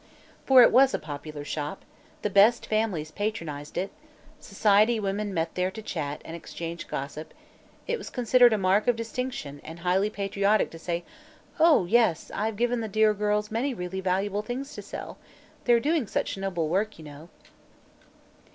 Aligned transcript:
For 0.47 0.63
it 0.63 0.71
was 0.71 0.95
a 0.95 0.97
popular 0.97 1.43
shop; 1.45 1.85
the 2.23 2.29
"best 2.31 2.65
families" 2.65 3.11
patronized 3.11 3.77
it; 3.77 3.91
society 4.39 4.99
women 4.99 5.31
met 5.31 5.53
there 5.53 5.69
to 5.69 5.81
chat 5.83 6.23
and 6.25 6.35
exchange 6.35 6.87
gossip; 6.87 7.35
it 7.85 7.99
was 7.99 8.09
considered 8.09 8.51
a 8.51 8.57
mark 8.57 8.87
of 8.87 8.95
distinction 8.95 9.61
and 9.63 9.81
highly 9.81 10.09
patriotic 10.09 10.71
to 10.71 10.79
say: 10.79 11.03
"Oh, 11.59 11.85
yes; 11.85 12.31
I've 12.33 12.55
given 12.57 12.81
the 12.81 12.87
dear 12.87 13.13
girls 13.13 13.51
many 13.51 13.75
really 13.75 14.01
valuable 14.01 14.41
things 14.41 14.73
to 14.73 14.81
sell. 14.81 15.19
They're 15.65 15.79
doing 15.79 16.07
such 16.07 16.35
noble 16.35 16.67
work, 16.67 16.97
you 16.97 17.05
know." 17.05 17.29